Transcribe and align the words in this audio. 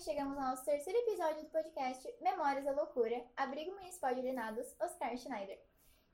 chegamos 0.00 0.36
ao 0.36 0.50
nosso 0.50 0.64
terceiro 0.64 0.98
episódio 0.98 1.44
do 1.44 1.50
podcast 1.50 2.12
Memórias 2.20 2.64
da 2.64 2.72
Loucura, 2.72 3.24
Abrigo 3.36 3.70
Municipal 3.76 4.12
de 4.12 4.20
Alienados, 4.20 4.74
Oscar 4.80 5.16
Schneider. 5.16 5.58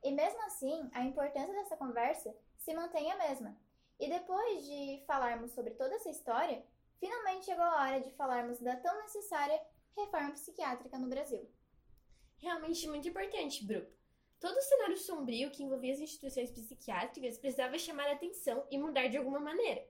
E 0.05 0.13
mesmo 0.13 0.41
assim, 0.43 0.91
a 0.93 1.03
importância 1.03 1.55
dessa 1.55 1.79
conversa 1.79 2.35
se 2.59 2.75
mantém 2.75 3.11
a 3.11 3.17
mesma. 3.17 3.57
E 3.99 4.07
depois 4.07 4.67
de 4.67 5.03
falarmos 5.07 5.53
sobre 5.53 5.73
toda 5.73 5.95
essa 5.95 6.11
história, 6.11 6.63
finalmente 6.99 7.47
chegou 7.47 7.65
a 7.65 7.83
hora 7.83 8.01
de 8.01 8.11
falarmos 8.11 8.61
da 8.61 8.77
tão 8.77 9.01
necessária 9.01 9.61
reforma 9.97 10.33
psiquiátrica 10.33 10.99
no 10.99 11.09
Brasil. 11.09 11.51
Realmente 12.37 12.87
muito 12.87 13.09
importante, 13.09 13.65
Bru. 13.65 13.87
Todo 14.39 14.57
o 14.57 14.63
cenário 14.63 14.97
sombrio 14.99 15.51
que 15.51 15.63
envolvia 15.63 15.95
as 15.95 16.01
instituições 16.01 16.51
psiquiátricas 16.51 17.39
precisava 17.39 17.79
chamar 17.79 18.09
a 18.09 18.13
atenção 18.13 18.67
e 18.71 18.79
mudar 18.79 19.09
de 19.09 19.17
alguma 19.17 19.41
maneira. 19.41 19.87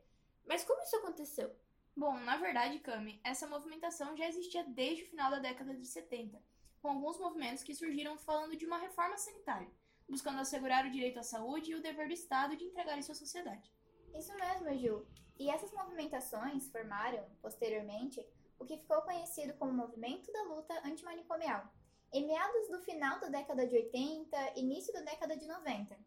Mas 0.46 0.64
como 0.64 0.80
isso 0.82 0.96
aconteceu? 0.96 1.52
Bom, 2.01 2.19
na 2.21 2.39
verdade, 2.39 2.79
Cami, 2.79 3.21
essa 3.23 3.46
movimentação 3.46 4.17
já 4.17 4.27
existia 4.27 4.64
desde 4.64 5.03
o 5.03 5.07
final 5.08 5.31
da 5.31 5.39
década 5.39 5.75
de 5.75 5.86
70, 5.86 6.43
com 6.81 6.89
alguns 6.89 7.18
movimentos 7.18 7.63
que 7.63 7.75
surgiram 7.75 8.17
falando 8.17 8.57
de 8.57 8.64
uma 8.64 8.79
reforma 8.79 9.18
sanitária, 9.18 9.71
buscando 10.08 10.41
assegurar 10.41 10.86
o 10.86 10.91
direito 10.91 11.18
à 11.18 11.22
saúde 11.22 11.72
e 11.72 11.75
o 11.75 11.82
dever 11.82 12.08
do 12.08 12.14
Estado 12.14 12.57
de 12.57 12.64
entregar 12.64 12.99
isso 12.99 13.13
à 13.13 13.14
sociedade. 13.14 13.71
Isso 14.14 14.35
mesmo, 14.35 14.79
Ju. 14.79 15.07
E 15.39 15.50
essas 15.50 15.71
movimentações 15.72 16.71
formaram, 16.71 17.22
posteriormente, 17.43 18.27
o 18.58 18.64
que 18.64 18.79
ficou 18.79 19.03
conhecido 19.03 19.53
como 19.58 19.71
Movimento 19.71 20.32
da 20.32 20.44
Luta 20.44 20.80
Antimanicomial, 20.82 21.71
em 22.14 22.27
meados 22.27 22.67
do 22.71 22.80
final 22.80 23.21
da 23.21 23.29
década 23.29 23.67
de 23.67 23.77
80, 23.77 24.58
início 24.58 24.91
da 24.94 25.03
década 25.03 25.36
de 25.36 25.46
90. 25.46 25.99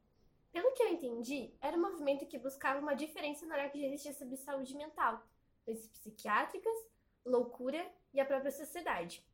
Pelo 0.51 0.73
que 0.73 0.81
eu 0.81 0.89
entendi, 0.89 1.53
era 1.61 1.77
um 1.77 1.81
movimento 1.81 2.25
que 2.25 2.39
buscava 2.39 2.79
uma 2.79 2.95
diferença 2.95 3.45
na 3.45 3.53
hora 3.53 3.69
que 3.69 3.79
já 3.79 3.85
existia 3.85 4.13
sobre 4.13 4.37
saúde 4.37 4.75
mental, 4.75 5.23
doenças 5.65 5.87
psiquiátricas, 5.87 6.73
loucura 7.25 7.85
e 8.13 8.19
a 8.19 8.25
própria 8.25 8.51
sociedade, 8.51 9.25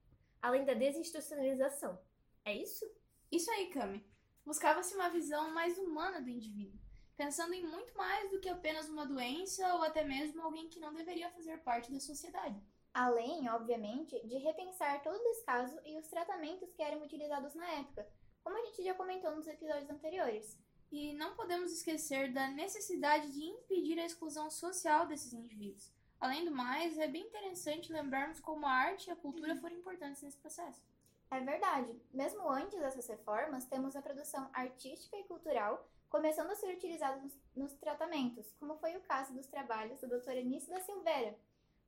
além 0.41 0.65
da 0.65 0.73
desinstitucionalização. 0.73 1.99
É 2.45 2.55
isso? 2.55 2.85
Isso 3.31 3.49
aí, 3.51 3.67
Cami. 3.67 4.05
Buscava-se 4.45 4.95
uma 4.95 5.09
visão 5.09 5.53
mais 5.53 5.77
humana 5.77 6.21
do 6.21 6.29
indivíduo, 6.29 6.79
pensando 7.15 7.53
em 7.53 7.63
muito 7.63 7.95
mais 7.95 8.31
do 8.31 8.39
que 8.39 8.49
apenas 8.49 8.89
uma 8.89 9.05
doença 9.05 9.75
ou 9.75 9.83
até 9.83 10.03
mesmo 10.03 10.41
alguém 10.41 10.69
que 10.69 10.79
não 10.79 10.93
deveria 10.93 11.29
fazer 11.31 11.57
parte 11.59 11.91
da 11.91 11.99
sociedade. 11.99 12.59
Além, 12.93 13.47
obviamente, 13.49 14.19
de 14.25 14.37
repensar 14.37 15.03
todo 15.03 15.15
o 15.15 15.31
descaso 15.31 15.79
e 15.85 15.97
os 15.99 16.07
tratamentos 16.07 16.73
que 16.73 16.81
eram 16.81 17.03
utilizados 17.03 17.53
na 17.53 17.69
época, 17.73 18.07
como 18.41 18.57
a 18.57 18.65
gente 18.65 18.83
já 18.83 18.93
comentou 18.93 19.35
nos 19.35 19.47
episódios 19.47 19.89
anteriores. 19.89 20.57
E 20.91 21.13
não 21.13 21.35
podemos 21.35 21.71
esquecer 21.71 22.33
da 22.33 22.49
necessidade 22.49 23.31
de 23.31 23.43
impedir 23.43 23.99
a 23.99 24.05
exclusão 24.05 24.49
social 24.49 25.05
desses 25.05 25.33
indivíduos. 25.33 25.93
Além 26.19 26.43
do 26.43 26.51
mais, 26.51 26.97
é 26.97 27.07
bem 27.07 27.25
interessante 27.25 27.93
lembrarmos 27.93 28.39
como 28.39 28.65
a 28.65 28.71
arte 28.71 29.07
e 29.07 29.11
a 29.11 29.15
cultura 29.15 29.55
foram 29.55 29.75
importantes 29.75 30.21
nesse 30.21 30.37
processo. 30.37 30.83
É 31.31 31.39
verdade. 31.39 31.95
Mesmo 32.11 32.49
antes 32.49 32.77
dessas 32.79 33.07
reformas, 33.07 33.65
temos 33.65 33.95
a 33.95 34.01
produção 34.01 34.49
artística 34.51 35.15
e 35.17 35.23
cultural 35.23 35.87
começando 36.09 36.49
a 36.49 36.55
ser 36.55 36.73
utilizada 36.73 37.21
nos, 37.21 37.37
nos 37.55 37.73
tratamentos, 37.75 38.51
como 38.59 38.75
foi 38.77 38.97
o 38.97 39.01
caso 39.01 39.31
dos 39.33 39.45
trabalhos 39.45 40.01
do 40.01 40.07
Dr. 40.07 40.31
Anísio 40.31 40.73
da 40.73 40.81
Silveira. 40.81 41.37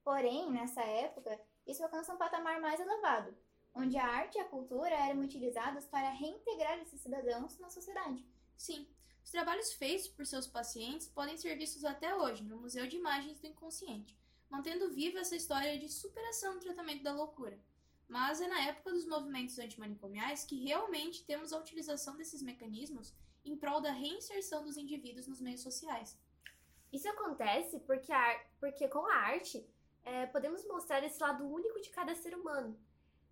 Porém, 0.04 0.50
nessa 0.52 0.82
época, 0.82 1.40
isso 1.66 1.84
alcança 1.84 2.14
um 2.14 2.18
patamar 2.18 2.62
mais 2.62 2.80
elevado, 2.80 3.36
onde 3.74 3.98
a 3.98 4.06
arte 4.06 4.38
e 4.38 4.42
a 4.42 4.48
cultura 4.48 4.94
eram 4.94 5.22
utilizadas 5.22 5.86
para 5.88 6.10
reintegrar 6.10 6.80
esses 6.80 7.02
cidadãos 7.02 7.58
na 7.60 7.70
sociedade. 7.70 8.26
Sim, 8.56 8.88
os 9.24 9.32
trabalhos 9.32 9.74
feitos 9.74 10.08
por 10.08 10.26
seus 10.26 10.48
pacientes 10.48 11.08
podem 11.08 11.38
ser 11.38 11.58
vistos 11.58 11.86
até 11.86 12.16
hoje 12.16 12.44
no 12.44 12.58
Museu 12.58 12.88
de 12.88 12.98
Imagens 12.98 13.40
do 13.40 13.48
Inconsciente, 13.48 14.18
mantendo 14.50 14.92
viva 14.92 15.20
essa 15.20 15.36
história 15.36 15.78
de 15.78 15.90
superação 15.90 16.56
do 16.56 16.60
tratamento 16.60 17.04
da 17.04 17.14
loucura. 17.14 17.58
Mas 18.08 18.42
é 18.42 18.48
na 18.48 18.62
época 18.66 18.92
dos 18.92 19.06
movimentos 19.06 19.58
antimanicomiais 19.58 20.44
que 20.44 20.64
realmente 20.64 21.24
temos 21.24 21.54
a 21.54 21.60
utilização 21.60 22.18
desses 22.18 22.42
mecanismos 22.42 23.14
em 23.46 23.56
prol 23.56 23.80
da 23.80 23.92
reinserção 23.92 24.64
dos 24.64 24.76
indivíduos 24.76 25.28
nos 25.28 25.40
meios 25.40 25.62
sociais. 25.62 26.18
Isso 26.92 27.08
acontece 27.08 27.80
porque, 27.82 28.12
a, 28.12 28.46
porque 28.60 28.88
com 28.90 29.06
a 29.08 29.16
arte 29.16 29.66
é, 30.04 30.26
podemos 30.26 30.66
mostrar 30.68 31.04
esse 31.04 31.22
lado 31.22 31.48
único 31.48 31.80
de 31.80 31.90
cada 31.90 32.14
ser 32.16 32.36
humano, 32.36 32.78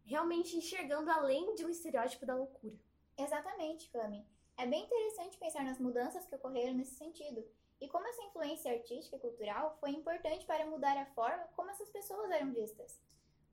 realmente 0.05 0.55
enxergando 0.55 1.11
além 1.11 1.53
de 1.55 1.65
um 1.65 1.69
estereótipo 1.69 2.25
da 2.25 2.35
loucura. 2.35 2.79
Exatamente, 3.17 3.89
Cami. 3.89 4.25
É 4.59 4.67
bem 4.67 4.83
interessante 4.83 5.37
pensar 5.37 5.63
nas 5.63 5.79
mudanças 5.79 6.25
que 6.25 6.35
ocorreram 6.35 6.73
nesse 6.73 6.95
sentido 6.95 7.41
e 7.79 7.87
como 7.87 8.05
essa 8.05 8.23
influência 8.23 8.73
artística 8.73 9.15
e 9.15 9.19
cultural 9.19 9.77
foi 9.79 9.91
importante 9.91 10.45
para 10.45 10.65
mudar 10.65 10.97
a 10.97 11.05
forma 11.05 11.45
como 11.55 11.71
essas 11.71 11.89
pessoas 11.89 12.29
eram 12.29 12.51
vistas. 12.51 12.99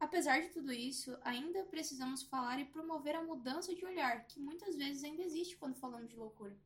Apesar 0.01 0.41
de 0.41 0.49
tudo 0.49 0.73
isso, 0.73 1.17
ainda 1.23 1.63
precisamos 1.67 2.25
falar 2.25 2.59
e 2.59 2.65
promover 2.65 3.15
a 3.15 3.23
mudança 3.23 3.73
de 3.73 3.85
olhar, 3.85 4.27
que 4.27 4.41
muitas 4.41 4.75
vezes 4.75 5.05
ainda 5.05 5.23
existe 5.23 5.57
quando 5.57 5.79
falamos 5.79 6.11
de 6.11 6.17
loucura. 6.17 6.57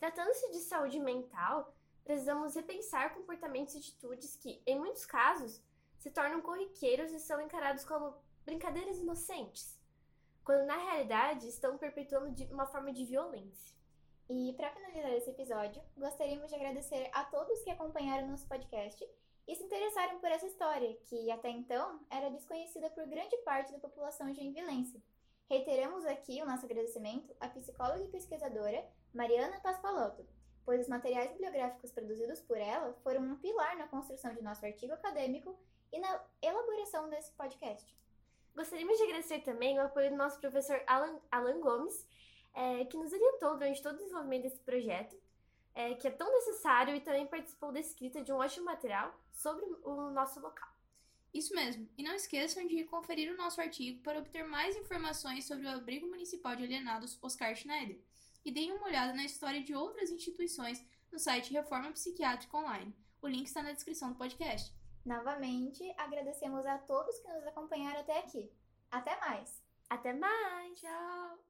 Tratando-se 0.00 0.50
de 0.50 0.58
saúde 0.58 0.98
mental, 0.98 1.72
precisamos 2.02 2.56
repensar 2.56 3.14
comportamentos 3.14 3.76
e 3.76 3.78
atitudes 3.78 4.34
que, 4.34 4.60
em 4.66 4.76
muitos 4.76 5.06
casos, 5.06 5.62
se 6.00 6.10
tornam 6.10 6.42
corriqueiros 6.42 7.12
e 7.12 7.20
são 7.20 7.40
encarados 7.40 7.84
como 7.84 8.12
brincadeiras 8.44 8.98
inocentes 8.98 9.79
quando 10.50 10.66
na 10.66 10.78
realidade 10.78 11.46
estão 11.46 11.78
perpetuando 11.78 12.34
uma 12.52 12.66
forma 12.66 12.92
de 12.92 13.04
violência. 13.04 13.72
E 14.28 14.52
para 14.54 14.72
finalizar 14.72 15.12
esse 15.12 15.30
episódio, 15.30 15.80
gostaríamos 15.96 16.48
de 16.48 16.56
agradecer 16.56 17.08
a 17.12 17.22
todos 17.22 17.62
que 17.62 17.70
acompanharam 17.70 18.26
nosso 18.26 18.48
podcast 18.48 19.08
e 19.46 19.54
se 19.54 19.62
interessaram 19.62 20.18
por 20.18 20.28
essa 20.28 20.48
história, 20.48 20.92
que 21.04 21.30
até 21.30 21.50
então 21.50 22.00
era 22.10 22.30
desconhecida 22.30 22.90
por 22.90 23.06
grande 23.06 23.36
parte 23.44 23.70
da 23.70 23.78
população 23.78 24.34
joinvilense. 24.34 25.00
Reiteramos 25.48 26.04
aqui 26.04 26.42
o 26.42 26.46
nosso 26.46 26.66
agradecimento 26.66 27.32
à 27.38 27.48
psicóloga 27.48 28.02
e 28.02 28.08
pesquisadora 28.08 28.84
Mariana 29.14 29.60
Paspalotto, 29.60 30.26
pois 30.64 30.80
os 30.80 30.88
materiais 30.88 31.30
bibliográficos 31.30 31.92
produzidos 31.92 32.40
por 32.40 32.58
ela 32.58 32.92
foram 33.04 33.22
um 33.22 33.36
pilar 33.36 33.78
na 33.78 33.86
construção 33.86 34.34
de 34.34 34.42
nosso 34.42 34.66
artigo 34.66 34.94
acadêmico 34.94 35.56
e 35.92 36.00
na 36.00 36.20
elaboração 36.42 37.08
desse 37.08 37.30
podcast. 37.34 37.99
Gostaríamos 38.60 38.98
de 38.98 39.04
agradecer 39.04 39.38
também 39.38 39.78
o 39.78 39.82
apoio 39.84 40.10
do 40.10 40.16
nosso 40.16 40.38
professor 40.38 40.82
Alan, 40.86 41.18
Alan 41.32 41.58
Gomes, 41.60 42.06
é, 42.52 42.84
que 42.84 42.94
nos 42.98 43.10
orientou 43.10 43.54
durante 43.54 43.82
todo 43.82 43.94
o 43.94 43.96
desenvolvimento 43.96 44.42
desse 44.42 44.60
projeto, 44.60 45.16
é, 45.74 45.94
que 45.94 46.06
é 46.06 46.10
tão 46.10 46.30
necessário 46.30 46.94
e 46.94 47.00
também 47.00 47.26
participou 47.26 47.72
da 47.72 47.80
escrita 47.80 48.22
de 48.22 48.30
um 48.30 48.36
ótimo 48.36 48.66
material 48.66 49.18
sobre 49.32 49.64
o 49.82 50.10
nosso 50.10 50.40
local. 50.40 50.68
Isso 51.32 51.54
mesmo, 51.54 51.88
e 51.96 52.02
não 52.02 52.14
esqueçam 52.14 52.66
de 52.66 52.84
conferir 52.84 53.32
o 53.32 53.36
nosso 53.38 53.62
artigo 53.62 54.02
para 54.02 54.18
obter 54.18 54.44
mais 54.44 54.76
informações 54.76 55.46
sobre 55.46 55.64
o 55.64 55.70
Abrigo 55.70 56.06
Municipal 56.06 56.54
de 56.54 56.64
Alienados 56.64 57.18
Oscar 57.22 57.56
Schneider. 57.56 57.98
E 58.44 58.52
deem 58.52 58.72
uma 58.72 58.88
olhada 58.88 59.14
na 59.14 59.24
história 59.24 59.62
de 59.62 59.74
outras 59.74 60.10
instituições 60.10 60.84
no 61.10 61.18
site 61.18 61.50
Reforma 61.54 61.92
Psiquiátrica 61.92 62.58
Online. 62.58 62.94
O 63.22 63.26
link 63.26 63.46
está 63.46 63.62
na 63.62 63.72
descrição 63.72 64.10
do 64.10 64.18
podcast. 64.18 64.70
Novamente, 65.04 65.82
agradecemos 65.96 66.66
a 66.66 66.78
todos 66.78 67.18
que 67.20 67.32
nos 67.32 67.46
acompanharam 67.46 68.00
até 68.00 68.18
aqui. 68.18 68.50
Até 68.90 69.18
mais! 69.20 69.62
Até 69.88 70.12
mais! 70.12 70.78
Tchau! 70.78 71.49